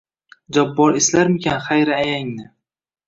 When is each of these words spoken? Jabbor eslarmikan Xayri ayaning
Jabbor 0.57 0.97
eslarmikan 1.01 1.63
Xayri 1.67 1.95
ayaning 2.01 2.37